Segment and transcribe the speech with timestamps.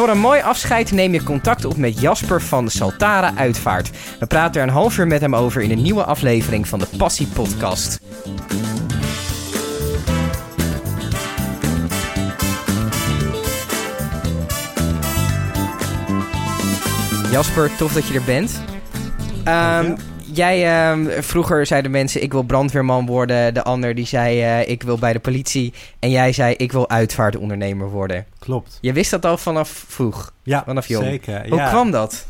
[0.00, 3.90] Voor een mooi afscheid neem je contact op met Jasper van de Saltara Uitvaart.
[4.18, 6.86] We praten er een half uur met hem over in een nieuwe aflevering van de
[6.96, 8.00] Passie Podcast.
[17.30, 18.60] Jasper, tof dat je er bent.
[19.44, 19.96] Um,
[20.32, 23.54] jij, um, vroeger zeiden mensen ik wil brandweerman worden.
[23.54, 25.72] De ander die zei uh, ik wil bij de politie.
[25.98, 28.26] En jij zei ik wil uitvaartondernemer worden.
[28.38, 28.78] Klopt.
[28.80, 30.32] Je wist dat al vanaf vroeg?
[30.42, 31.04] Ja, vanaf jong.
[31.04, 31.48] zeker.
[31.48, 31.68] Hoe ja.
[31.68, 32.26] kwam dat?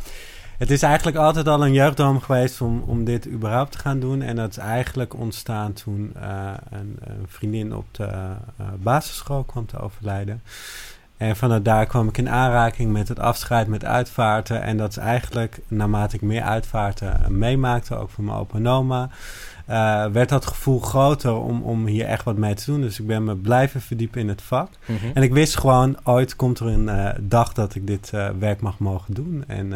[0.60, 4.22] Het is eigenlijk altijd al een jeugddroom geweest om, om dit überhaupt te gaan doen.
[4.22, 9.66] En dat is eigenlijk ontstaan toen uh, een, een, vriendin op de uh, basisschool kwam
[9.66, 10.42] te overlijden.
[11.20, 14.62] En vanuit daar kwam ik in aanraking met het afscheid met uitvaarten.
[14.62, 19.08] En dat is eigenlijk, naarmate ik meer uitvaarten meemaakte, ook van mijn opa en oma,
[19.70, 22.80] uh, werd dat gevoel groter om, om hier echt wat mee te doen.
[22.80, 24.68] Dus ik ben me blijven verdiepen in het vak.
[24.86, 25.10] Mm -hmm.
[25.14, 28.60] En ik wist gewoon, ooit komt er een uh, dag dat ik dit uh, werk
[28.60, 29.44] mag mogen doen.
[29.46, 29.72] En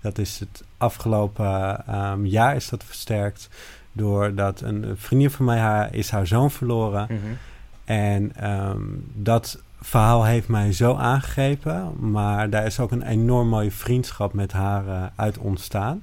[0.00, 3.48] dat is het afgelopen um, jaar is dat versterkt.
[3.92, 7.06] Doordat een vriendin van mij haar, is haar zoon verloren.
[7.10, 7.36] Mm -hmm.
[7.84, 12.10] En um, dat verhaal heeft mij zo aangegrepen.
[12.10, 16.02] Maar daar is ook een enorm mooie vriendschap met haar uh, uit ontstaan.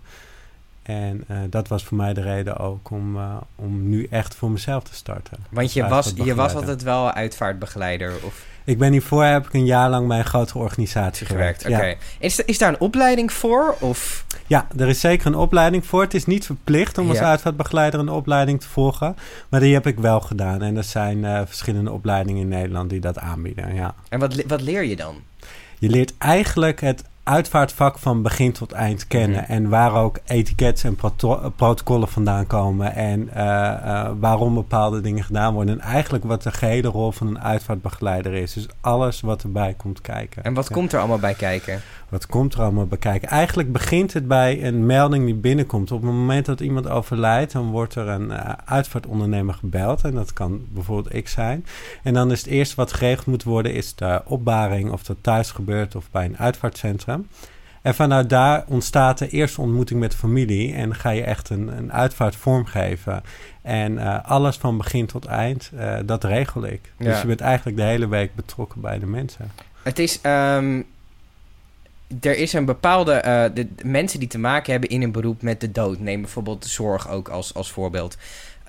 [0.82, 4.52] En uh, dat was voor mij de reden ook om, uh, om nu echt voor
[4.52, 5.38] mezelf te starten.
[5.50, 8.14] Want je was, je was altijd wel uitvaartbegeleider?
[8.24, 8.46] Of?
[8.64, 11.66] Ik ben hiervoor heb ik een jaar lang bij een grotere organisatie gewerkt.
[11.66, 11.90] Okay.
[11.90, 11.96] Ja.
[12.20, 13.76] Is, is daar een opleiding voor?
[13.80, 14.26] Of?
[14.48, 16.02] Ja, er is zeker een opleiding voor.
[16.02, 17.26] Het is niet verplicht om als ja.
[17.26, 19.16] uitvaartbegeleider een opleiding te volgen.
[19.50, 20.62] Maar die heb ik wel gedaan.
[20.62, 23.76] En er zijn uh, verschillende opleidingen in Nederland die dat aanbieden.
[23.76, 23.96] Ja.
[24.10, 25.16] En wat, wat leer je dan?
[25.80, 29.40] Je leert eigenlijk het uitvaartvak van begin tot eind kennen.
[29.40, 29.56] Mm -hmm.
[29.56, 32.96] En waar ook etiketten en proto protocollen vandaan komen.
[32.96, 35.80] En uh, uh, waarom bepaalde dingen gedaan worden.
[35.80, 38.54] En eigenlijk wat de gehele rol van een uitvaartbegeleider is.
[38.54, 40.44] Dus alles wat erbij komt kijken.
[40.44, 40.76] En wat ja.
[40.76, 41.82] komt er allemaal bij kijken?
[42.12, 43.28] Wat komt er allemaal bij kijken?
[43.28, 45.92] Eigenlijk begint het bij een melding die binnenkomt.
[45.92, 50.04] Op het moment dat iemand overlijdt, dan wordt er een uh, uitvaartondernemer gebeld.
[50.04, 51.66] En dat kan bijvoorbeeld ik zijn.
[52.04, 54.92] En dan is het eerste wat geregeld moet worden, is de opbaring.
[54.92, 57.28] Of dat thuis gebeurt of bij een uitvaartcentrum.
[57.82, 60.74] En vanuit daar ontstaat de eerste ontmoeting met de familie.
[60.74, 63.24] En ga je echt een, een uitvaart vormgeven.
[63.62, 66.94] En uh, alles van begin tot eind, uh, dat regel ik.
[66.98, 67.06] Ja.
[67.06, 69.52] Dus je bent eigenlijk de hele week betrokken bij de mensen.
[69.84, 70.20] Het is...
[70.24, 70.86] Um,
[72.22, 73.14] er is een bepaalde...
[73.14, 76.00] Uh, de, de mensen die te maken hebben in een beroep met de dood.
[76.00, 78.18] Neem bijvoorbeeld de zorg ook als, als voorbeeld.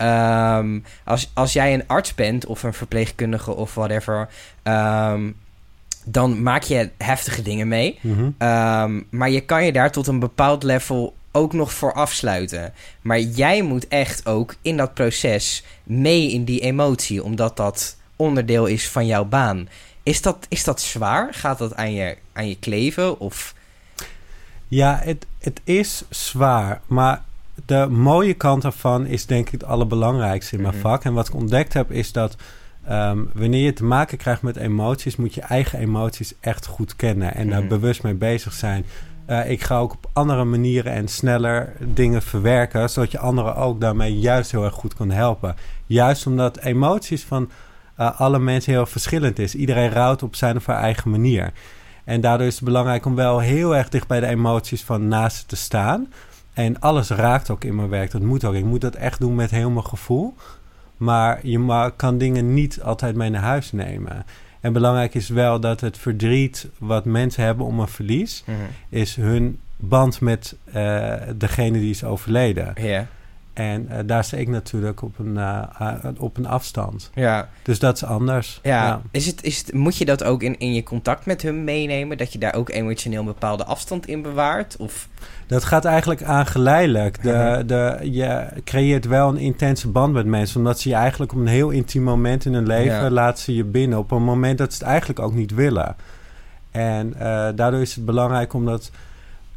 [0.02, 4.28] Um, als, als jij een arts bent of een verpleegkundige of whatever...
[4.62, 5.36] Um,
[6.04, 7.98] dan maak je heftige dingen mee.
[8.00, 8.48] Mm -hmm.
[8.48, 12.72] um, maar je kan je daar tot een bepaald level ook nog voor afsluiten.
[13.00, 18.66] Maar jij moet echt ook in dat proces mee in die emotie, omdat dat onderdeel
[18.66, 19.68] is van jouw baan.
[20.02, 21.34] Is dat, is dat zwaar?
[21.34, 23.20] Gaat dat aan je, aan je kleven?
[23.20, 23.54] Of...
[24.68, 26.80] Ja, het, het is zwaar.
[26.86, 27.22] Maar
[27.66, 30.90] de mooie kant daarvan is denk ik het allerbelangrijkste in mijn mm -hmm.
[30.90, 31.04] vak.
[31.04, 32.36] En wat ik ontdekt heb is dat
[32.90, 37.34] Um, wanneer je te maken krijgt met emoties, moet je eigen emoties echt goed kennen
[37.34, 37.50] en mm.
[37.50, 38.84] daar bewust mee bezig zijn.
[39.28, 43.80] Uh, ik ga ook op andere manieren en sneller dingen verwerken, zodat je anderen ook
[43.80, 45.56] daarmee juist heel erg goed kan helpen.
[45.86, 47.50] Juist omdat emoties van
[48.02, 49.54] uh, alle mensen heel verschillend is.
[49.54, 51.52] Iedereen rouwt op zijn of haar eigen manier.
[52.04, 55.48] En daardoor is het belangrijk om wel heel erg dicht bij de emoties van naast
[55.48, 56.12] te staan.
[56.52, 58.10] En alles raakt ook in mijn werk.
[58.10, 58.54] Dat moet ook.
[58.54, 60.34] Ik moet dat echt doen met heel mijn gevoel.
[60.96, 64.24] Maar je kan dingen niet altijd mee naar huis nemen.
[64.60, 68.44] En belangrijk is wel dat het verdriet wat mensen hebben om een verlies...
[68.46, 68.66] Mm -hmm.
[68.88, 72.72] is hun band met uh, degene die is overleden.
[72.76, 73.04] Yeah.
[73.52, 75.62] En uh, daar sta ik natuurlijk op een, uh,
[76.18, 77.10] op een afstand.
[77.14, 77.48] Ja.
[77.62, 78.60] Dus dat is anders.
[78.62, 78.86] Ja.
[78.86, 79.02] ja.
[79.10, 82.18] Is het, is het, moet je dat ook in, in je contact met hun meenemen?
[82.18, 84.76] Dat je daar ook emotioneel een bepaalde afstand in bewaart?
[84.76, 85.08] Of...
[85.46, 87.22] Dat gaat eigenlijk aangeleidelijk.
[87.22, 90.58] De, de, je creëert wel een intense band met mensen.
[90.58, 93.02] Omdat ze je eigenlijk op een heel intiem moment in hun leven...
[93.02, 93.10] Ja.
[93.10, 93.98] laten ze je binnen.
[93.98, 95.96] Op een moment dat ze het eigenlijk ook niet willen.
[96.70, 97.14] En
[97.54, 98.90] daardoor is het belangrijk omdat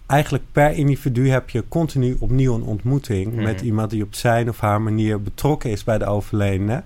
[0.05, 3.43] eigenlijk per individu heb je continu opnieuw een ontmoeting mm.
[3.43, 6.83] met iemand die op zijn of haar manier betrokken is bij de overledene.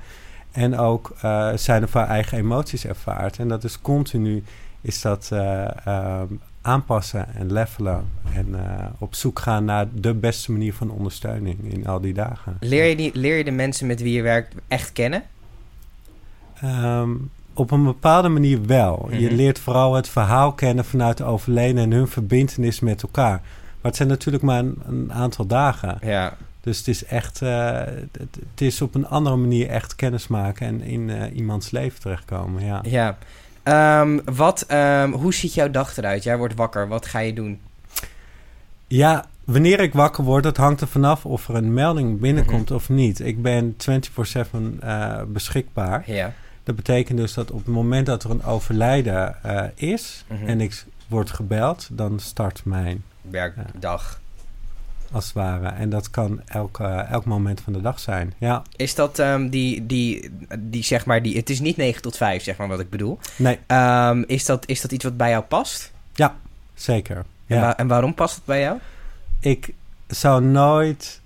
[0.52, 3.38] En ook uh, zijn of haar eigen emoties ervaart.
[3.38, 4.44] En dat is continu
[4.82, 6.22] is dat uh, uh,
[6.62, 8.10] aanpassen en levelen.
[8.34, 8.56] En
[9.00, 12.58] op zoek gaan naar de beste manier van ondersteuning in al die dagen.
[12.60, 15.24] Leer je, die, leer je de mensen met wie je werkt echt kennen?
[16.64, 19.02] Um, op een bepaalde manier wel.
[19.04, 19.20] Mm -hmm.
[19.20, 23.42] Je leert vooral het verhaal kennen vanuit de overledene en hun verbindenis met elkaar.
[23.82, 25.98] Maar het zijn natuurlijk maar een, een aantal dagen.
[26.02, 26.38] Ja.
[26.62, 27.70] Dus het is echt, uh,
[28.12, 28.20] het,
[28.52, 32.66] het, is op een andere manier echt kennis maken en in uh, iemands leven terechtkomen.
[32.66, 32.82] Ja.
[32.84, 33.18] ja.
[33.64, 36.24] Ehm, wat, ehm, hoe ziet jouw dag eruit?
[36.24, 36.88] Jij wordt wakker.
[36.88, 37.60] Wat ga je doen?
[38.88, 42.74] Ja, wanneer ik wakker word, dat hangt er vanaf of er een melding binnenkomt Mhm.
[42.74, 43.20] of niet.
[43.20, 46.04] Ik ben 24/7 eh, beschikbaar.
[46.06, 46.34] Ja.
[46.70, 50.48] Dat betekent dus dat op het moment dat er een overlijden eh, is Mhm.
[50.48, 54.20] en ik word gebeld, dan start mijn, Werkdag.
[55.12, 55.68] als het ware.
[55.68, 58.34] En dat kan elk, eh, elk moment van de dag zijn.
[58.38, 60.30] Ja, Is dat ehm, die, die,
[60.60, 61.36] die, zeg maar, die...
[61.38, 63.20] Het is niet 9 tot 5, zeg maar, wat ik bedoel.
[63.38, 65.92] nee, Ehm, is, dat, is dat iets wat bij jou past?
[66.74, 67.18] zeker.
[67.18, 67.62] En, Ja.
[67.62, 68.78] wa- en waarom past het bij jou?
[69.40, 69.74] Ik
[70.08, 71.22] zou nooit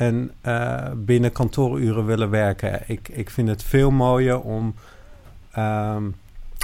[0.00, 2.80] een, eh, binnen kantooruren willen werken.
[2.86, 4.74] Ik, ik vind het veel mooier om
[5.52, 6.04] ehm,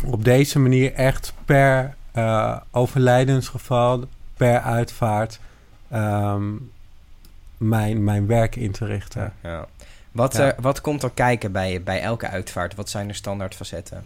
[0.04, 4.04] op deze manier echt per eh, overlijdensgeval,
[4.36, 5.40] per uitvaart,
[5.90, 6.44] ehm,
[7.56, 9.32] mijn, mijn werk in te richten.
[9.42, 9.66] Ja.
[10.12, 10.40] Wat, Ja.
[10.42, 12.74] er- wat komt er kijken bij, bij elke uitvaart?
[12.74, 14.04] Wat zijn er standaard facetten?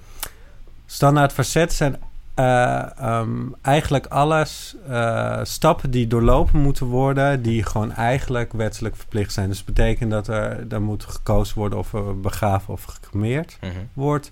[0.87, 1.97] Standaard facet zijn
[2.40, 9.32] eh, ehm, eigenlijk alles eh, stappen die doorlopen moeten worden, die gewoon eigenlijk wettelijk verplicht
[9.32, 9.48] zijn.
[9.48, 13.58] Dus dat betekent dat er, er moet gekozen worden of er begraven of gecremeerd
[13.92, 14.31] wordt.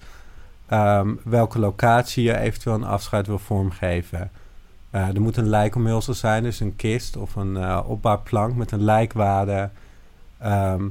[0.66, 4.30] Ehm, welke locatie je eventueel een afscheid wil vormgeven.
[4.90, 9.70] Eh, er moet een lijkomhulsel zijn, dus een kist of een opbaarplank met een lijkwade.
[10.38, 10.88] Ehm,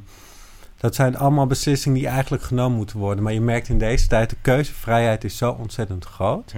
[0.77, 3.23] dat zijn allemaal beslissingen die eigenlijk genomen moeten worden.
[3.23, 6.53] Maar je merkt in deze tijd, de keuzevrijheid is zo ontzettend groot.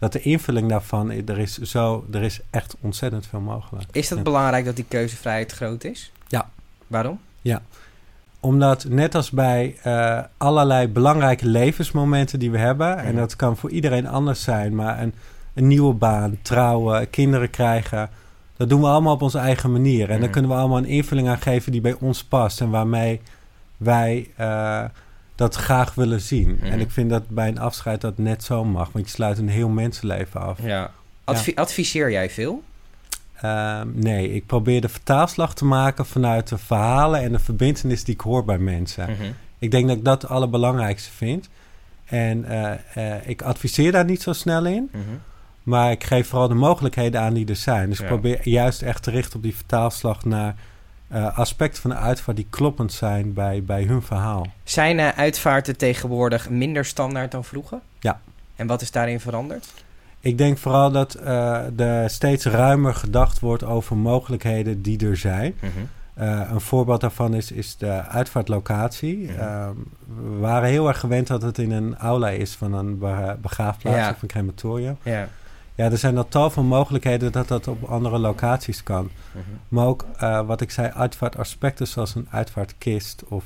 [0.00, 3.84] Dat de invulling daarvan, er is, zo, er is echt ontzettend veel mogelijk.
[3.92, 4.16] Is Ja.
[4.16, 6.12] belangrijk dat die keuzevrijheid groot is?
[6.28, 6.50] Ja.
[6.86, 7.18] Waarom?
[8.42, 13.70] Omdat net als bij eh, allerlei belangrijke levensmomenten die we hebben, en dat kan voor
[13.70, 15.14] iedereen anders zijn, maar een,
[15.54, 18.10] een nieuwe baan, trouwen, kinderen krijgen,
[18.56, 20.10] dat doen we allemaal op onze eigen manier.
[20.10, 23.20] En dan kunnen we allemaal een invulling aan geven die bij ons past en waarmee
[23.76, 24.84] wij eh,
[25.40, 26.54] dat graag willen zien.
[26.60, 26.64] Mhm.
[26.72, 29.48] En ik vind dat bij een afscheid dat net zo mag, want je sluit een
[29.48, 30.58] heel mensenleven af.
[30.62, 30.90] Ja.
[31.24, 32.62] Advi- Adviseer jij veel?
[33.40, 38.14] Ehm, nee, ik probeer de vertaalslag te maken vanuit de verhalen en de verbindenis die
[38.14, 39.10] ik hoor bij mensen.
[39.10, 39.30] Mhm.
[39.58, 41.48] Ik denk dat ik dat het allerbelangrijkste vind.
[42.04, 42.72] En eh,
[43.14, 44.88] eh, ik adviseer daar niet zo snel in.
[44.92, 45.02] Mhm.
[45.62, 47.88] Maar ik geef vooral de mogelijkheden aan die er zijn.
[47.88, 48.04] Dus Ja.
[48.04, 50.54] ik probeer juist echt te richten op die vertaalslag naar
[51.10, 54.46] eh, aspecten van de uitvaart die kloppend zijn bij, bij hun verhaal.
[54.64, 57.78] Zijn eh, uitvaarten tegenwoordig minder standaard dan vroeger?
[58.00, 58.20] Ja.
[58.56, 59.72] En wat is daarin veranderd?
[60.20, 65.54] Ik denk vooral dat eh, er steeds ruimer gedacht wordt over mogelijkheden die er zijn.
[66.14, 69.26] Eh, een voorbeeld daarvan is, is de uitvaartlocatie.
[69.26, 69.32] Ja.
[69.38, 69.74] Ehm,
[70.30, 73.96] we waren heel erg gewend dat het in een aula is van een be- begraafplaats
[73.96, 74.10] Ja.
[74.10, 74.96] of een crematorium.
[75.02, 75.28] Ja.
[75.80, 79.10] Ja, er zijn al tal van mogelijkheden dat dat op andere locaties kan.
[79.32, 79.44] Mhm.
[79.68, 83.44] Maar ook eh, wat ik zei, uitvaartaspecten zoals een uitvaartkist of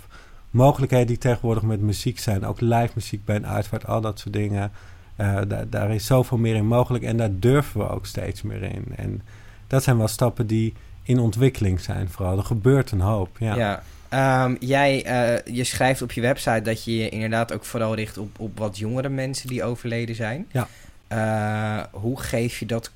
[0.50, 2.46] mogelijkheden die tegenwoordig met muziek zijn.
[2.46, 4.72] Ook live muziek bij een uitvaart, al dat soort dingen.
[5.16, 8.62] Eh, daar, daar is zoveel meer in mogelijk en daar durven we ook steeds meer
[8.62, 8.84] in.
[8.96, 9.22] En
[9.66, 12.38] dat zijn wel stappen die in ontwikkeling zijn vooral.
[12.38, 13.56] Er gebeurt een hoop, ja.
[13.56, 13.82] Ja.
[14.08, 18.18] Ehm, jij, eh, je schrijft op je website dat je je inderdaad ook vooral richt
[18.18, 20.46] op, op wat jongere mensen die overleden zijn.
[20.50, 20.68] Ja.
[21.14, 22.90] Eh, hoe geef je dat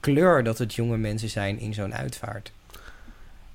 [0.00, 2.52] kleur dat het jonge mensen zijn in zo'n uitvaart?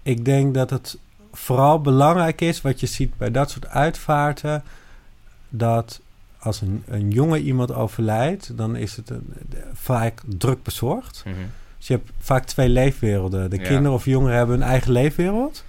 [0.03, 0.97] Ik denk dat het
[1.31, 4.63] vooral belangrijk is, wat je ziet bij dat soort uitvaarten,
[5.49, 5.99] dat
[6.39, 9.33] als een, een jonge iemand overlijdt, dan is het een,
[9.73, 11.23] vaak druk bezorgd.
[11.77, 13.49] Dus je hebt vaak twee leefwerelden.
[13.49, 13.63] De Ja.
[13.67, 15.63] kinderen of jongeren hebben hun eigen leefwereld.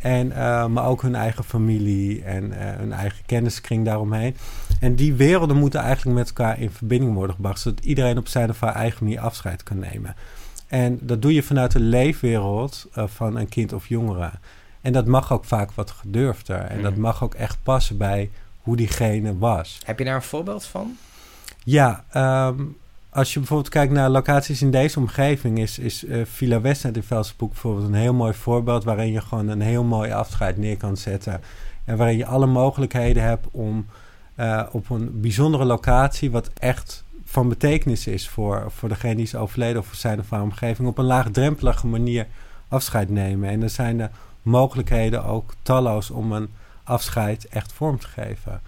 [0.00, 4.36] En, eh, maar ook hun eigen familie en eh, hun eigen kenniskring daaromheen.
[4.80, 7.60] En die werelden moeten eigenlijk met elkaar in verbinding worden gebracht.
[7.60, 10.14] Zodat iedereen op zijn of haar eigen manier afscheid kan nemen.
[10.68, 14.30] En dat doe je vanuit de leefwereld eh, van een kind of jongere.
[14.80, 16.58] En dat mag ook vaak wat gedurfder.
[16.60, 17.00] En dat Mhm.
[17.00, 18.30] mag ook echt passen bij
[18.60, 19.78] hoe diegene was.
[19.84, 20.96] Heb je daar een voorbeeld van?
[21.64, 22.62] Ja, ehm,
[23.10, 27.02] als je bijvoorbeeld kijkt naar locaties in deze omgeving, is, is eh, Villa Westend in
[27.02, 30.96] Velsenbroek bijvoorbeeld een heel mooi voorbeeld waarin je gewoon een heel mooi afscheid neer kan
[30.96, 31.40] zetten.
[31.84, 33.86] En waarin je alle mogelijkheden hebt om
[34.34, 39.34] eh, op een bijzondere locatie, wat echt van betekenis is voor, voor degene die is
[39.34, 42.26] overleden of voor zijn of haar omgeving, op een laagdrempelige manier
[42.68, 43.48] afscheid nemen.
[43.48, 44.08] En er zijn de
[44.42, 46.48] mogelijkheden ook talloos om een
[46.84, 48.60] afscheid echt vorm te geven.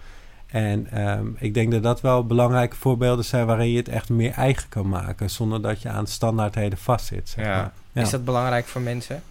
[0.53, 4.31] En ehm, ik denk dat dat wel belangrijke voorbeelden zijn waarin je het echt meer
[4.31, 7.29] eigen kan maken, zonder dat je aan standaardheden vastzit.
[7.29, 7.55] Zeg Ja.
[7.55, 7.71] maar.
[7.91, 8.01] Ja.
[8.01, 9.23] Is dat belangrijk voor mensen?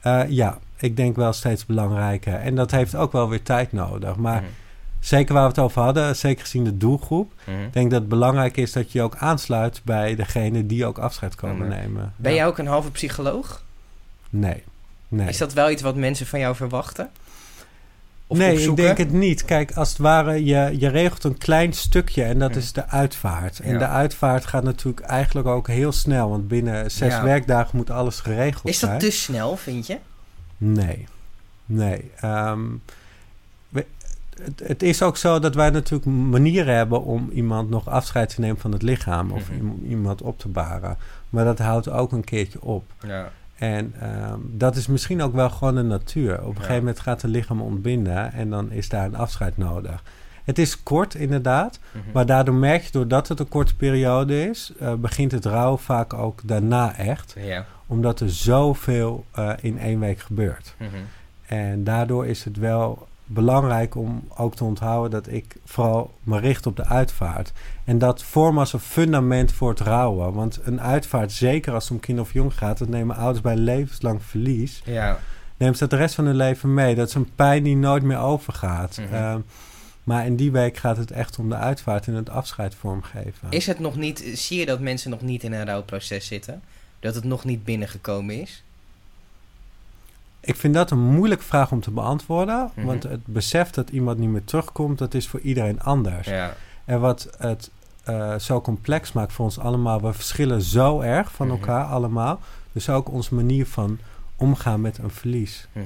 [0.00, 2.34] Eh, ja, ik denk wel steeds belangrijker.
[2.34, 4.16] En dat heeft ook wel weer tijd nodig.
[4.16, 4.50] Maar Mhm.
[5.00, 7.62] zeker waar we het over hadden, zeker gezien de doelgroep, Mhm.
[7.62, 11.34] ik denk dat het belangrijk is dat je ook aansluit bij degene die ook afscheid
[11.34, 11.76] komen Mhm.
[11.80, 12.12] nemen.
[12.16, 12.36] Ben Ja.
[12.38, 13.62] jij ook een halve psycholoog?
[14.30, 14.62] Nee.
[15.08, 15.28] nee.
[15.28, 17.10] Is dat wel iets wat mensen van jou verwachten?
[18.30, 18.88] Of nee, opzoeken?
[18.90, 19.44] ik denk het niet.
[19.44, 23.58] Kijk, als het ware, je, je regelt een klein stukje en dat is de uitvaart.
[23.60, 23.78] En Ja.
[23.78, 27.22] de uitvaart gaat natuurlijk eigenlijk ook heel snel, want binnen zes Ja.
[27.22, 28.90] werkdagen moet alles geregeld Is zijn.
[28.90, 29.98] dat te snel, vind je?
[30.56, 31.06] Nee,
[31.66, 32.10] nee.
[32.20, 32.60] Ehm,
[33.68, 33.86] we-
[34.42, 38.40] het, het is ook zo dat wij natuurlijk manieren hebben om iemand nog afscheid te
[38.40, 39.56] nemen van het lichaam of Mhm.
[39.58, 40.96] iem- iemand op te baren.
[41.30, 42.84] Maar dat houdt ook een keertje op.
[43.06, 43.30] Ja.
[43.58, 46.34] En ehm, dat is misschien ook wel gewoon de natuur.
[46.38, 46.54] Op een Ja.
[46.54, 50.02] gegeven moment gaat het lichaam ontbinden en dan is daar een afscheid nodig.
[50.44, 52.04] Het is kort inderdaad, Mhm.
[52.12, 56.14] maar daardoor merk je doordat het een korte periode is, eh, begint het rouw vaak
[56.14, 57.34] ook daarna echt.
[57.38, 57.64] Ja.
[57.86, 60.74] Omdat er zoveel eh in één week gebeurt.
[60.78, 60.88] Mhm.
[61.46, 66.66] En daardoor is het wel belangrijk om ook te onthouden dat ik vooral me richt
[66.66, 67.52] op de uitvaart.
[67.84, 70.32] En dat vorm als een fundament voor het rouwen.
[70.32, 73.56] Want een uitvaart, zeker als het om kind of jong gaat, dat nemen ouders bij
[73.56, 74.82] levenslang verlies.
[74.84, 75.18] Ja.
[75.56, 76.94] Neemt ze dat de rest van hun leven mee.
[76.94, 78.98] Dat is een pijn die nooit meer overgaat.
[79.00, 79.14] Mhm.
[79.14, 79.40] Ehm,
[80.02, 83.48] maar in die week gaat het echt om de uitvaart en het afscheid vormgeven.
[83.50, 86.62] Is het nog niet, zie je dat mensen nog niet in een rouwproces zitten?
[87.00, 88.62] Dat het nog niet binnengekomen is?
[90.40, 92.70] Ik vind dat een moeilijke vraag om te beantwoorden.
[92.74, 92.86] Mhm.
[92.86, 96.26] Want het besef dat iemand niet meer terugkomt, dat is voor iedereen anders.
[96.28, 96.54] Ja.
[96.84, 97.70] En wat het
[98.04, 101.56] eh, zo complex maakt voor ons allemaal, we verschillen zo erg van Mhm.
[101.56, 102.40] elkaar allemaal.
[102.72, 103.98] Dus ook onze manier van
[104.36, 105.68] omgaan met een verlies.
[105.72, 105.84] Mhm.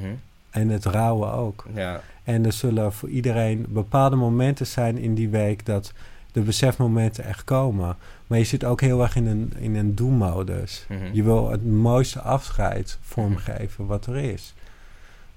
[0.51, 1.65] En het rouwen ook.
[1.75, 2.01] Ja.
[2.25, 5.93] En er zullen voor iedereen bepaalde momenten zijn in die week dat
[6.33, 7.97] de besefmomenten echt komen.
[8.27, 10.85] Maar je zit ook heel erg in een, in een doelmodus.
[10.89, 11.01] Mhm.
[11.13, 14.55] Je wil het mooiste afscheid vormgeven wat er is.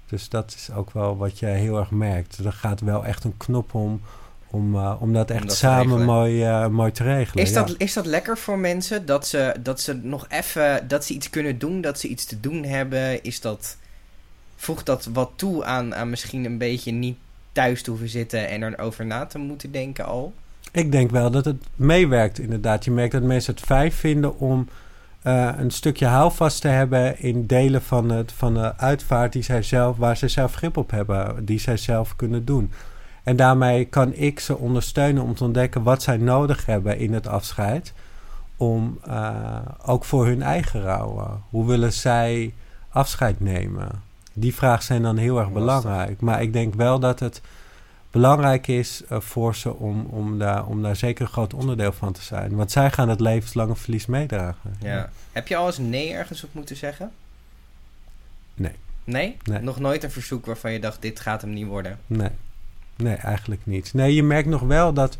[0.06, 2.38] Dus dat is ook wel wat je heel erg merkt.
[2.38, 4.00] Er gaat wel echt een knop om
[4.50, 7.44] om, eh, om dat echt dat samen mooi, eh, mooi te regelen.
[7.44, 7.62] Is ja.
[7.62, 9.06] dat, is dat lekker voor mensen?
[9.06, 12.40] Dat ze, dat ze nog even, dat ze iets kunnen doen, dat ze iets te
[12.40, 13.22] doen hebben?
[13.22, 13.76] Is dat,
[14.56, 17.16] voegt dat wat toe aan, aan misschien een beetje niet
[17.52, 20.34] thuis te hoeven zitten en erover na te moeten denken al?
[20.72, 22.84] Ik denk wel dat het meewerkt inderdaad.
[22.84, 24.68] Je merkt dat mensen het fijn vinden om
[25.22, 29.62] eh, een stukje houvast te hebben in delen van, het, van de uitvaart die zij
[29.62, 32.70] zelf, waar zij zelf grip op hebben, die zij zelf kunnen doen.
[33.22, 37.26] En daarmee kan ik ze ondersteunen om te ontdekken wat zij nodig hebben in het
[37.26, 37.92] afscheid.
[38.56, 41.42] Om eh, ook voor hun eigen rouwen.
[41.50, 42.54] Hoe willen zij
[42.88, 43.88] afscheid nemen?
[44.32, 46.20] Die vragen zijn dan heel erg belangrijk.
[46.20, 47.40] Maar ik denk wel dat het
[48.20, 52.12] belangrijk is eh, voor ze om, om, daar, om daar zeker een groot onderdeel van
[52.12, 52.56] te zijn.
[52.56, 54.76] Want zij gaan het levenslange verlies meedragen.
[54.80, 55.10] Ja.
[55.32, 57.10] Heb je al eens nee ergens op moeten zeggen?
[58.54, 58.72] Nee.
[59.04, 59.36] Nee?
[59.44, 59.60] Nee.
[59.60, 61.98] Nog nooit een verzoek waarvan je dacht, dit gaat hem niet worden?
[62.06, 62.30] Nee.
[62.96, 63.94] Nee, eigenlijk niet.
[63.94, 65.16] Nee, je merkt nog wel dat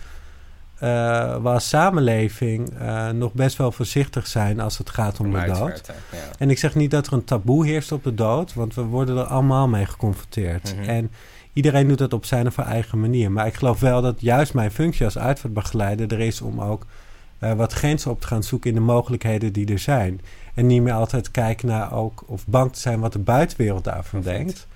[0.79, 5.45] eh, we als samenleving eh, nog best wel voorzichtig zijn als het gaat om, de
[5.47, 5.83] dood.
[6.13, 6.19] Ja.
[6.39, 9.17] En ik zeg niet dat er een taboe heerst op de dood, want we worden
[9.17, 10.75] er allemaal mee geconfronteerd.
[10.77, 10.89] Mhm.
[10.89, 11.11] En
[11.57, 13.33] iedereen doet dat op zijn of haar eigen manier.
[13.33, 16.87] Maar ik geloof wel dat juist mijn functie als uitvaartbegeleider er is om ook
[17.39, 20.21] eh, wat grenzen op te gaan zoeken in de mogelijkheden die er zijn.
[20.55, 24.21] En niet meer altijd kijken naar ook of bang te zijn wat de buitenwereld daarvan
[24.21, 24.67] denkt.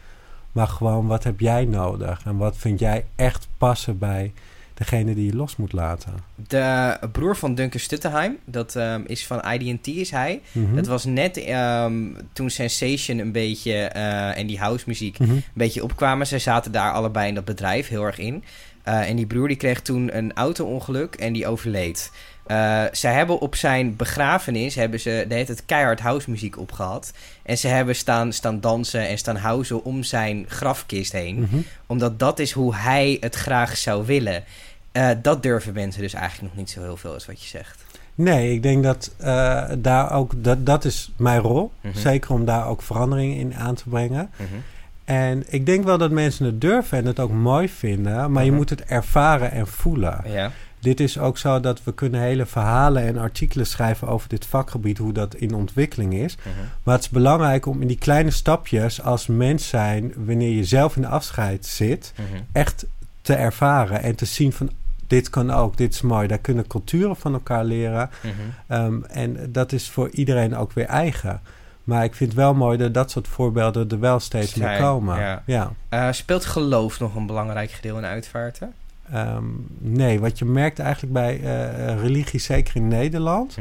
[0.53, 4.33] Maar gewoon wat heb jij nodig en wat vind jij echt passen bij
[4.81, 6.13] degene die je los moet laten.
[6.35, 10.41] De broer van Duncan Stuttenheim, dat ehm, is van IDT, is hij.
[10.53, 10.77] Mhm.
[10.77, 11.95] Het was net ehm,
[12.33, 15.31] toen Sensation een beetje eh, en die house muziek Mhm.
[15.31, 16.27] een beetje opkwamen.
[16.27, 18.45] Zij zaten daar allebei in dat bedrijf heel erg in.
[18.83, 22.11] Eh, en die broer die kreeg toen een auto-ongeluk en die overleed.
[22.47, 27.13] Eh, zij hebben op zijn begrafenis hebben ze de tijd keihard house muziek opgehad.
[27.43, 31.41] En ze hebben staan, staan dansen en staan housen om zijn grafkist heen.
[31.41, 31.57] Mhm.
[31.87, 34.45] Omdat dat is hoe hij het graag zou willen.
[34.93, 37.85] Eh, dat durven mensen dus eigenlijk nog niet zo heel veel, is wat je zegt.
[38.15, 41.73] Nee, ik denk dat eh, daar ook, dat, dat is mijn rol.
[41.81, 41.97] Mhm.
[41.99, 44.31] Zeker om daar ook verandering in aan te brengen.
[44.37, 44.45] Mhm.
[45.05, 48.49] En ik denk wel dat mensen het durven en het ook mooi vinden, maar je
[48.51, 48.59] Mhm.
[48.59, 50.21] moet het ervaren en voelen.
[50.27, 50.51] Ja.
[50.79, 54.99] Dit is ook zo dat we kunnen hele verhalen en artikelen schrijven over dit vakgebied,
[54.99, 56.37] hoe dat in ontwikkeling is.
[56.83, 60.97] Maar het is belangrijk om in die kleine stapjes als mens zijn, wanneer je zelf
[60.97, 62.13] in de afscheid zit,
[62.53, 62.87] echt
[63.23, 64.71] te ervaren en te zien van
[65.11, 66.27] dit kan ook, dit is mooi.
[66.27, 68.11] Daar kunnen culturen van elkaar leren.
[68.23, 68.33] Mhm.
[68.67, 71.41] Ehm, en dat is voor iedereen ook weer eigen.
[71.85, 75.21] Maar ik vind het wel mooi dat dat soort voorbeelden er wel steeds meer komen.
[75.21, 75.43] ja.
[75.47, 75.73] ja.
[75.89, 78.73] Eh, speelt geloof nog een belangrijk gedeelte in uitvaarten?
[79.13, 79.45] Ehm,
[79.79, 83.57] nee, wat je merkt eigenlijk bij eh, religie, zeker in Nederland,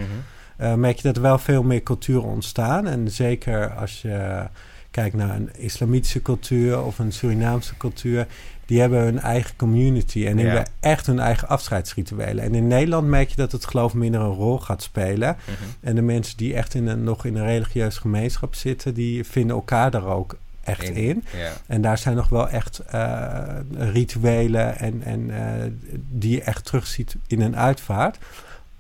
[0.58, 2.88] eh, merk je dat er wel veel meer culturen ontstaan.
[2.88, 4.48] En zeker als je
[4.92, 8.28] kijkt naar een islamitische cultuur of een Surinaamse cultuur,
[8.70, 10.52] die hebben hun eigen community en die Ja.
[10.52, 12.44] hebben echt hun eigen afscheidsrituelen.
[12.44, 15.38] En in Nederland merk je dat het geloof minder een rol gaat spelen.
[15.46, 15.54] Mhm.
[15.82, 19.56] En de mensen die echt in een, nog in een religieuze gemeenschap zitten, die vinden
[19.56, 21.24] elkaar daar ook echt In- in.
[21.38, 21.52] Ja.
[21.68, 23.42] En daar zijn nog wel echt eh,
[23.78, 25.72] rituelen en, en eh,
[26.10, 28.18] die je echt terugziet in een uitvaart.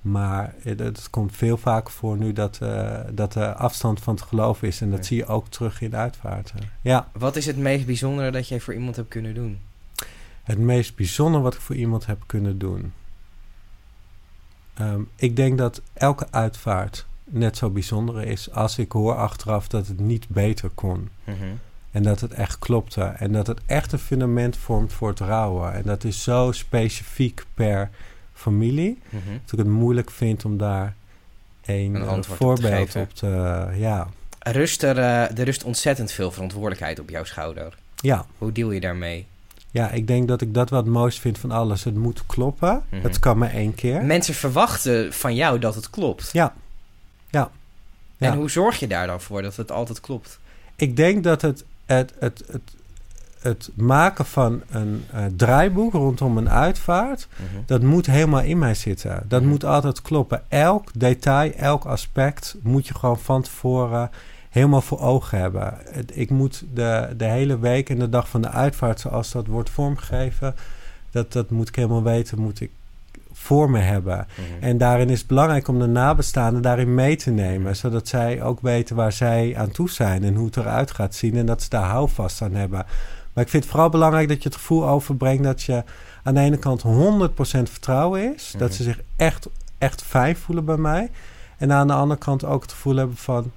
[0.02, 4.24] Maar het, het komt veel vaker voor nu dat, eh, dat de afstand van het
[4.24, 4.82] geloof is.
[4.82, 5.06] En dat Ja.
[5.06, 6.56] zie je ook terug in de uitvaarten.
[6.82, 9.60] Ja, Wat is het meest bijzondere dat jij voor iemand hebt kunnen doen?
[10.50, 12.94] Het meest bijzondere wat ik voor iemand heb kunnen doen.
[14.74, 19.88] Ehm, ik denk dat elke uitvaart net zo bijzonder is als ik hoor achteraf dat
[19.88, 21.10] het niet beter kon.
[21.24, 21.36] Mhm.
[21.92, 23.02] En dat het echt klopte.
[23.02, 25.74] En dat het echt een fundament vormt voor het rouwen.
[25.74, 27.90] En dat is zo specifiek per
[28.34, 29.00] familie.
[29.10, 29.32] Mhm.
[29.42, 30.96] Dat ik het moeilijk vind om daar
[31.66, 33.68] een, Een eh, antwoord op te voorbeeld op te...
[33.76, 34.08] ja.
[34.40, 37.78] Er rust er, eh, er rust ontzettend veel verantwoordelijkheid op jouw schouder.
[37.96, 38.26] ja.
[38.38, 39.28] Hoe deal je daarmee?
[39.72, 41.84] Ja, ik denk dat ik dat wat mooist vind van alles.
[41.84, 42.84] Het moet kloppen.
[42.90, 43.02] Mhm.
[43.04, 44.04] Het kan maar één keer.
[44.04, 46.30] Mensen verwachten van jou dat het klopt.
[46.32, 46.54] Ja.
[47.30, 47.50] Ja.
[48.18, 50.40] En hoe zorg je daar dan voor dat het altijd klopt?
[50.76, 52.62] Ik denk dat het, het, het, het,
[53.42, 57.28] het maken van een eh, draaiboek rondom een uitvaart...
[57.36, 57.62] Mhm.
[57.66, 59.24] Dat moet helemaal in mij zitten.
[59.28, 59.50] Dat Mhm.
[59.50, 60.42] moet altijd kloppen.
[60.48, 64.10] Elk detail, elk aspect moet je gewoon van tevoren
[64.50, 65.74] helemaal voor ogen hebben.
[65.92, 69.48] Het- Ik moet de, de hele week en de dag van de uitvaart, zoals dat
[69.48, 70.56] wordt vormgegeven,
[71.12, 72.72] dat, dat moet ik helemaal weten, moet ik
[73.32, 74.28] voor me hebben.
[74.36, 74.64] Mhm.
[74.64, 78.60] En daarin is het belangrijk om de nabestaanden daarin mee te nemen, zodat zij ook
[78.62, 81.70] weten waar zij aan toe zijn en hoe het eruit gaat zien en dat ze
[81.70, 82.86] daar houvast aan hebben.
[83.34, 85.84] Maar ik vind het vooral belangrijk dat je het gevoel overbrengt dat je
[86.24, 88.78] aan de ene kant 100% vertrouwen is, dat Mhm.
[88.78, 91.10] ze zich echt, echt fijn voelen bij mij.
[91.58, 93.52] En aan de andere kant ook het gevoel hebben van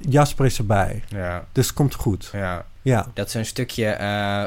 [0.00, 2.30] Jasper is erbij, Ja, dus het komt goed.
[2.32, 2.66] ja.
[2.82, 4.44] Ja, Dat zo'n stukje, eh,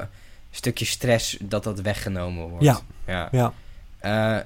[0.52, 2.64] stukje stress, dat dat weggenomen wordt.
[2.66, 2.80] Ja.
[3.06, 3.30] ja.
[3.32, 3.54] ja.
[4.00, 4.44] Eh,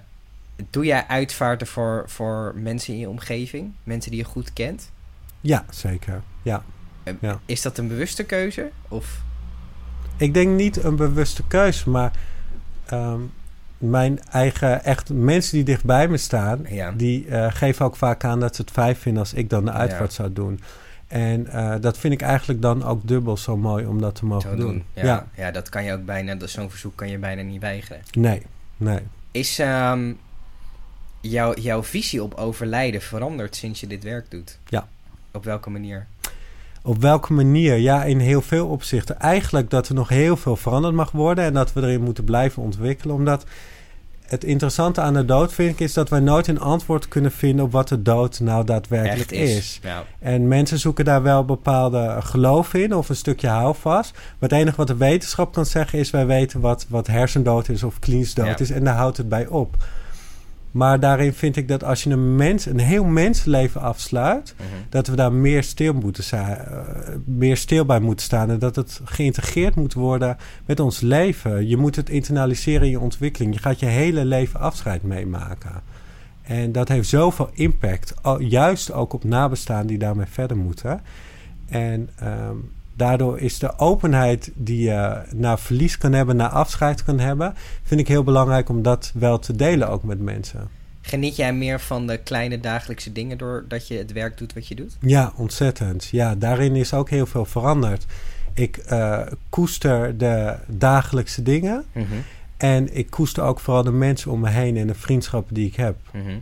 [0.70, 3.74] doe jij uitvaarten voor, voor mensen in je omgeving?
[3.84, 4.92] Mensen die je goed kent?
[5.42, 6.22] ja zeker.
[6.42, 6.63] Ja.
[7.46, 8.72] Is dat een bewuste keuze?
[8.88, 9.22] Of...
[10.18, 12.12] Ik denk niet een bewuste keuze, maar
[12.86, 13.20] ehm,
[13.77, 16.91] mijn eigen, echt mensen die dichtbij me staan, Ja.
[16.91, 19.72] die eh, geven ook vaak aan dat ze het fijn vinden als ik dan de
[19.72, 20.60] uitvaart zou doen.
[21.08, 24.50] En eh, dat vind ik eigenlijk dan ook dubbel zo mooi om dat te mogen
[24.50, 24.65] Zo doen.
[24.67, 24.84] doen.
[25.06, 25.28] Ja.
[25.36, 25.52] ja.
[25.52, 28.02] dat kan je ook bijna, dat- zo'n verzoek kan je bijna niet weigeren.
[28.12, 28.41] Nee,
[28.78, 29.00] nee.
[29.32, 30.13] Is ehm,
[31.21, 34.60] jouw, jouw visie op overlijden veranderd sinds je dit werk doet?
[34.67, 34.88] Ja.
[35.32, 36.08] Op welke manier?
[36.86, 37.76] Op welke manier?
[37.78, 39.19] Ja, in heel veel opzichten.
[39.19, 42.63] Eigenlijk dat er nog heel veel veranderd mag worden en dat we erin moeten blijven
[42.63, 43.15] ontwikkelen.
[43.15, 43.43] Omdat
[44.21, 47.65] het interessante aan de dood, vind ik, is dat wij nooit een antwoord kunnen vinden
[47.65, 49.58] op wat de dood nou daadwerkelijk Echt is.
[49.58, 49.80] is.
[49.84, 50.04] Ja.
[50.19, 54.12] En mensen zoeken daar wel bepaalde geloof in of een stukje houvast.
[54.13, 57.84] Maar het enige wat de wetenschap kan zeggen is: wij weten wat, wat hersendood is
[57.84, 58.58] of klinisch dood Ja.
[58.58, 58.71] is.
[58.71, 59.76] En daar houdt het bij op.
[60.76, 64.68] Maar daarin vind ik dat als je een mens, een heel mensenleven afsluit, Mhm.
[64.90, 66.80] dat we daar meer stil, moeten zijn, eh,
[67.26, 68.50] meer stil bij moeten staan.
[68.50, 71.68] En dat het geïntegreerd moet worden met ons leven.
[71.68, 73.54] Je moet het internaliseren in je ontwikkeling.
[73.54, 75.72] Je gaat je hele leven afscheid meemaken.
[76.42, 78.14] En dat heeft zoveel impact.
[78.22, 81.02] al- Juist ook op nabestaanden die daarmee verder moeten.
[81.70, 82.56] En ehm,
[82.95, 87.53] daardoor is de openheid die je naar verlies kan hebben, naar afscheid kan hebben,
[87.84, 90.69] vind ik heel belangrijk om dat wel te delen ook met mensen.
[91.01, 94.75] Geniet jij meer van de kleine dagelijkse dingen doordat je het werk doet wat je
[94.75, 94.97] doet?
[94.99, 96.05] Ja, ontzettend.
[96.12, 98.05] Ja, daarin is ook heel veel veranderd.
[98.53, 101.86] Ik eh, koester de dagelijkse dingen.
[101.91, 102.05] Mhm.
[102.58, 105.75] En ik koester ook vooral de mensen om me heen en de vriendschappen die ik
[105.75, 105.95] heb.
[106.12, 106.39] Mhm.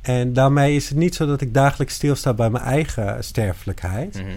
[0.00, 4.14] En daarmee is het niet zo dat ik dagelijks stilsta bij mijn eigen sterfelijkheid.
[4.14, 4.36] Mhm.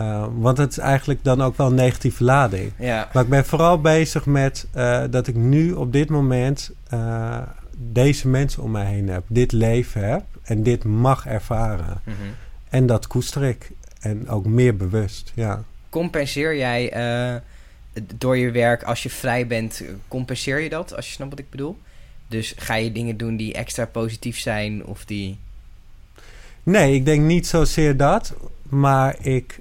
[0.00, 2.72] Uh, want het is eigenlijk dan ook wel een negatieve lading.
[2.78, 3.08] Ja.
[3.12, 7.38] Maar ik ben vooral bezig met uh, dat ik nu op dit moment uh,
[7.76, 9.22] deze mensen om mij heen heb.
[9.26, 12.00] Dit leven heb en dit mag ervaren.
[12.04, 12.16] Mhm.
[12.68, 13.70] En dat koester ik.
[14.00, 15.62] En ook meer bewust, ja.
[15.88, 17.40] Compenseer jij eh,
[18.14, 20.96] door je werk, als je vrij bent, compenseer je dat?
[20.96, 21.78] Als je snapt wat ik bedoel?
[22.28, 25.38] Dus ga je dingen doen die extra positief zijn of die...
[26.62, 28.34] Nee, ik denk niet zozeer dat.
[28.62, 29.60] Maar ik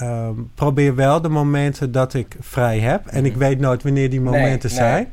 [0.00, 3.06] um, probeer wel de momenten dat ik vrij heb.
[3.06, 5.02] En ik weet nooit wanneer die momenten nee, zijn.
[5.02, 5.12] nee.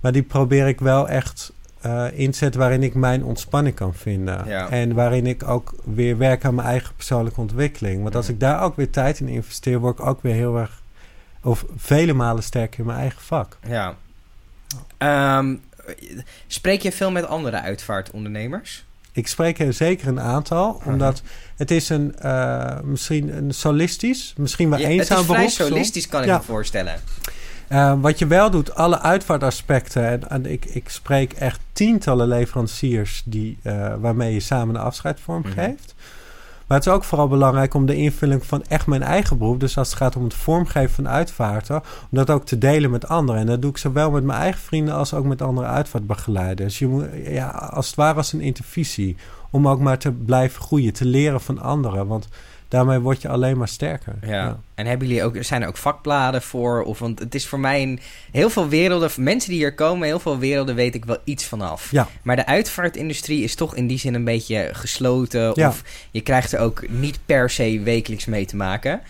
[0.00, 1.52] Maar die probeer ik wel echt
[1.86, 4.46] uh, inzetten waarin ik mijn ontspanning kan vinden.
[4.46, 4.68] Ja.
[4.68, 8.02] En waarin ik ook weer werk aan mijn eigen persoonlijke ontwikkeling.
[8.02, 8.34] Want als Mhm.
[8.34, 10.82] ik daar ook weer tijd in investeer, word ik ook weer heel erg...
[11.42, 13.58] of vele malen sterker in mijn eigen vak.
[13.66, 13.94] Ja.
[15.38, 15.60] Um,
[16.46, 18.84] spreek je veel met andere uitvaartondernemers?
[19.12, 21.22] Ik spreek er zeker een aantal, omdat
[21.56, 25.36] het is een uh, misschien een solistisch, misschien wel ja, eenzaam beroep.
[25.36, 26.36] Het is vrij solistisch, kan ik ja.
[26.36, 27.00] me voorstellen.
[27.68, 30.08] Uh, wat je wel doet, alle uitvaartaspecten.
[30.08, 35.20] En, en ik, ik, spreek echt tientallen leveranciers die, uh, waarmee je samen een afscheid
[35.20, 35.94] vormgeeft.
[35.96, 36.17] Mm -hmm.
[36.68, 39.78] Maar het is ook vooral belangrijk om de invulling van echt mijn eigen beroep, dus
[39.78, 43.40] als het gaat om het vormgeven van uitvaarten, om dat ook te delen met anderen.
[43.40, 46.78] En dat doe ik zowel met mijn eigen vrienden als ook met andere uitvaartbegeleiders.
[46.78, 49.16] Je moet, ja, als het ware als een intervisie,
[49.50, 52.06] om ook maar te blijven groeien, te leren van anderen.
[52.06, 52.28] Want
[52.68, 54.14] daarmee word je alleen maar sterker.
[54.22, 54.60] Ja.
[54.74, 56.82] En hebben jullie ook, zijn er ook vakbladen voor?
[56.82, 58.00] Of, want het is voor mij een,
[58.30, 61.90] heel veel werelden, mensen die hier komen, heel veel werelden weet ik wel iets vanaf.
[61.90, 62.08] Ja.
[62.22, 65.52] Maar de uitvaartindustrie is toch in die zin een beetje gesloten.
[65.54, 65.68] Ja.
[65.68, 69.00] Of je krijgt er ook niet per se wekelijks mee te maken.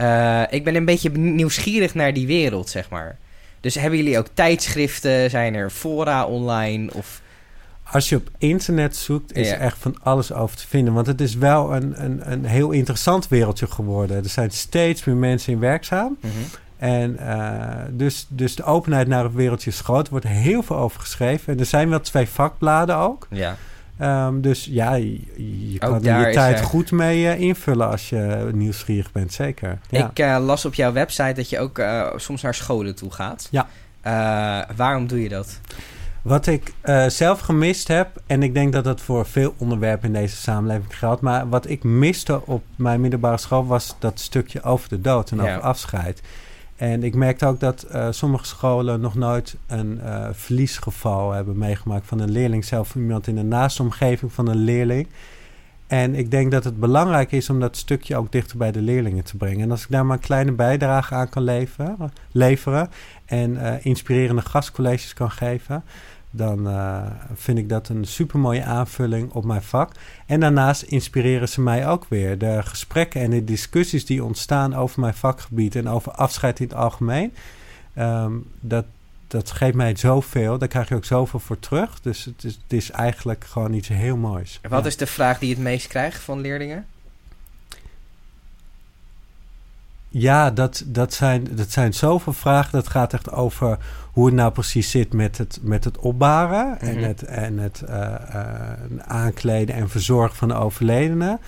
[0.00, 3.18] Uh, ik ben een beetje nieuwsgierig naar die wereld, zeg maar.
[3.60, 5.30] Dus hebben jullie ook tijdschriften?
[5.30, 6.90] Zijn er fora online?
[6.94, 7.20] Of
[7.92, 9.54] als je op internet zoekt, is Ja.
[9.54, 10.94] er echt van alles over te vinden.
[10.94, 14.16] Want het is wel een, een, een heel interessant wereldje geworden.
[14.16, 16.18] Er zijn steeds meer mensen in werkzaam.
[16.76, 20.04] En uh, dus, dus de openheid naar het wereldje is groot.
[20.04, 21.52] Er wordt heel veel over geschreven.
[21.52, 23.26] En er zijn wel twee vakbladen ook.
[23.30, 23.56] Ja.
[24.26, 25.20] Um, dus ja, je,
[25.72, 29.78] je kan je tijd er- goed mee uh, invullen als je nieuwsgierig bent, zeker.
[29.90, 30.10] Ja.
[30.10, 33.48] Ik eh, las op jouw website dat je ook eh, soms naar scholen toe gaat.
[33.50, 33.66] Ja.
[34.00, 35.60] Eh, waarom doe je dat?
[36.22, 40.20] Wat ik uh, zelf gemist heb, en ik denk dat dat voor veel onderwerpen in
[40.20, 44.88] deze samenleving geldt, maar wat ik miste op mijn middelbare school was dat stukje over
[44.88, 45.42] de dood en Ja.
[45.42, 46.22] over afscheid.
[46.76, 52.06] En ik merkte ook dat uh, sommige scholen nog nooit een uh, verliesgeval hebben meegemaakt
[52.06, 55.08] van een leerling, zelf iemand in de naaste omgeving van een leerling.
[55.88, 59.24] En ik denk dat het belangrijk is om dat stukje ook dichter bij de leerlingen
[59.24, 59.60] te brengen.
[59.60, 61.42] En als ik daar maar een kleine bijdrage aan kan
[62.32, 62.90] leveren,
[63.24, 65.84] en uh, inspirerende gastcolleges kan geven,
[66.30, 67.02] dan uh,
[67.34, 69.92] vind ik dat een supermooie aanvulling op mijn vak.
[70.26, 72.38] En daarnaast inspireren ze mij ook weer.
[72.38, 76.76] De gesprekken en de discussies die ontstaan over mijn vakgebied en over afscheid in het
[76.76, 77.32] algemeen,
[77.98, 78.84] um, dat,
[79.28, 80.58] dat geeft mij zoveel.
[80.58, 82.00] Daar krijg je ook zoveel voor terug.
[82.00, 84.60] Dus het is, het is eigenlijk gewoon iets heel moois.
[84.68, 84.86] Wat Ja.
[84.86, 86.86] is de vraag die je het meest krijgt van leerlingen?
[90.08, 92.72] Ja, dat, dat, zijn, dat zijn zoveel vragen.
[92.72, 93.78] Dat gaat echt over
[94.12, 97.04] hoe het nou precies zit met het, met het opbaren en Mhm.
[97.04, 101.38] het, en het eh, eh, aankleden en verzorgen van de overledene.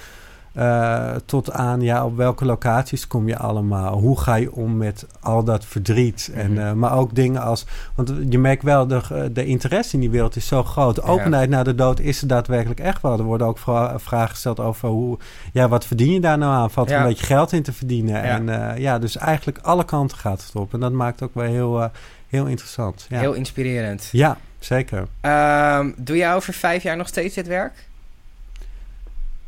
[0.53, 3.99] Eh, tot aan ja, op welke locaties kom je allemaal?
[3.99, 6.31] Hoe ga je om met al dat verdriet?
[6.35, 6.61] en, Mhm.
[6.61, 7.67] eh, maar ook dingen als.
[7.95, 10.97] Want je merkt wel, de, de interesse in die wereld is zo groot.
[10.97, 11.03] Ja.
[11.03, 13.19] openheid naar de dood is er daadwerkelijk echt wel.
[13.19, 15.19] Er worden ook vra- vragen gesteld over hoe.
[15.53, 16.71] Ja, wat verdien je daar nou aan?
[16.71, 17.01] Valt er Ja.
[17.03, 18.15] een beetje geld in te verdienen?
[18.15, 18.23] Ja.
[18.23, 20.73] En eh, ja, dus eigenlijk alle kanten gaat het op.
[20.75, 21.89] En dat maakt ook wel heel, eh,
[22.29, 23.07] heel interessant.
[23.09, 23.19] Ja.
[23.19, 24.09] Heel inspirerend.
[24.13, 25.07] ja, zeker.
[25.21, 27.89] Ehm, doe je over vijf jaar nog steeds dit werk?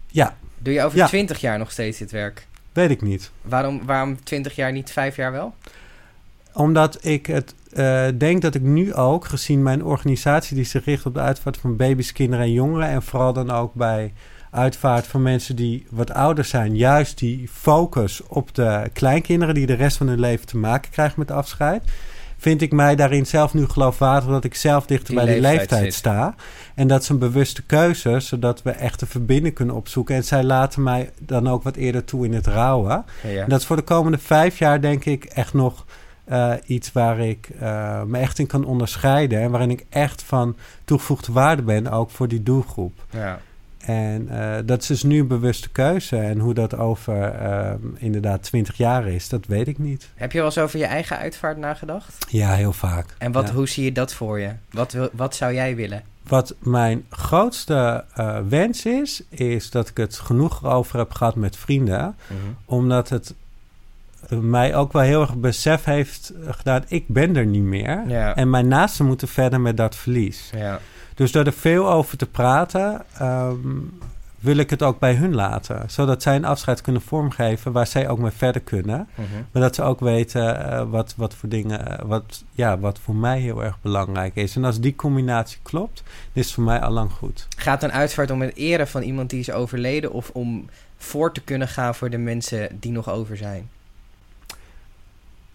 [0.07, 1.07] Ja, Doe je over Ja.
[1.07, 2.47] twintig jaar nog steeds dit werk?
[2.73, 3.31] weet ik niet.
[3.43, 5.55] Waarom, waarom twintig jaar niet vijf jaar wel?
[6.53, 11.07] Omdat ik het eh, denk dat ik nu ook, gezien mijn organisatie die zich richt
[11.07, 14.13] op de uitvaart van baby's, kinderen en jongeren, en vooral dan ook bij
[14.51, 19.75] uitvaart van mensen die wat ouder zijn, juist die focus op de kleinkinderen die de
[19.75, 21.83] rest van hun leven te maken krijgen met afscheid,
[22.43, 25.95] vind ik mij daarin zelf nu geloofwaardig dat ik zelf dichter Die bij die leeftijd
[25.95, 26.35] sta.
[26.75, 30.15] En dat is een bewuste keuze, zodat we echt een verbinding kunnen opzoeken.
[30.15, 33.05] En zij laten mij dan ook wat eerder toe in het rouwen.
[33.23, 33.43] Ja.
[33.43, 35.87] En dat is voor de komende vijf jaar denk ik echt nog
[36.25, 39.41] eh, iets waar ik eh, me echt in kan onderscheiden.
[39.41, 43.05] En waarin ik echt van toegevoegde waarde ben, ook voor die doelgroep.
[43.11, 43.39] ja.
[43.87, 46.17] En eh, dat is dus nu een bewuste keuze.
[46.17, 50.09] En hoe dat over eh, inderdaad twintig jaar is, dat weet ik niet.
[50.15, 52.27] Heb je wel eens over je eigen uitvaart nagedacht?
[52.29, 53.07] Ja, heel vaak.
[53.19, 53.55] En wat, Ja.
[53.55, 54.51] hoe zie je dat voor je?
[54.71, 56.03] Wat, wat zou jij willen?
[56.29, 61.57] Wat mijn grootste eh, wens is, is dat ik het genoeg over heb gehad met
[61.57, 62.17] vrienden.
[62.65, 63.35] Omdat het
[64.29, 68.03] mij ook wel heel erg besef heeft gedaan, ik ben er niet meer.
[68.09, 68.35] Ja.
[68.37, 70.51] En mijn naasten moeten verder met dat verlies.
[70.57, 70.81] ja.
[71.15, 73.59] Dus door er veel over te praten, ehm,
[74.43, 75.91] wil ik het ook bij hun laten.
[75.91, 79.09] Zodat zij een afscheid kunnen vormgeven waar zij ook mee verder kunnen.
[79.15, 79.27] Mhm.
[79.53, 83.15] Maar dat ze ook weten eh, wat, wat voor dingen, eh, wat, ja, wat voor
[83.15, 84.57] mij heel erg belangrijk is.
[84.57, 87.49] En als die combinatie klopt, is het voor mij al lang goed.
[87.57, 90.13] Gaat een uitvaart om het eren van iemand die is overleden...
[90.13, 93.69] of om voor te kunnen gaan voor de mensen die nog over zijn?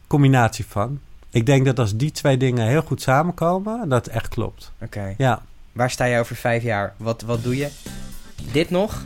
[0.07, 0.99] Combinatie van.
[1.37, 4.71] Ik denk dat als die twee dingen heel goed samenkomen, dat echt klopt.
[4.81, 5.13] Oké.
[5.17, 6.93] Ja, Waar sta je over vijf jaar?
[6.97, 7.69] Wat, wat doe je?
[8.51, 9.05] Dit nog?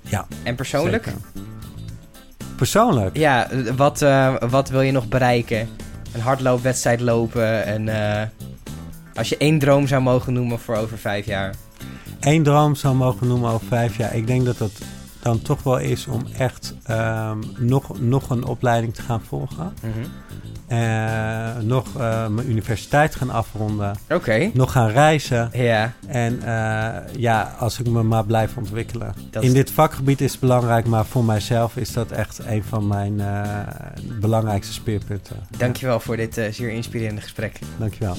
[0.00, 0.26] ja.
[0.42, 1.04] En persoonlijk?
[1.04, 1.20] zeker.
[2.56, 3.16] Persoonlijk?
[3.16, 5.68] Ja, wat, eh, wat wil je nog bereiken?
[6.12, 7.88] Een hardloopwedstrijd lopen en...
[7.88, 8.28] eh,
[9.14, 11.54] als je één droom zou mogen noemen voor over vijf jaar.
[12.20, 14.14] Eén droom zou mogen noemen over vijf jaar.
[14.14, 14.72] Ik denk dat dat
[15.22, 19.74] dan toch wel is om echt ehm, nog, nog een opleiding te gaan volgen.
[19.82, 20.06] Mhm.
[20.74, 23.96] Eh, nog eh, mijn universiteit gaan afronden.
[24.10, 24.50] Oké.
[24.52, 25.50] Nog gaan reizen.
[25.52, 29.14] Ja, En eh, ja, als ik me maar blijf ontwikkelen.
[29.30, 32.86] Dat In dit vakgebied is het belangrijk, maar voor mijzelf is dat echt een van
[32.86, 33.22] mijn
[34.20, 35.36] belangrijkste speerpunten.
[35.56, 37.58] dankjewel voor dit zeer inspirerende gesprek.
[37.78, 38.16] Dankjewel.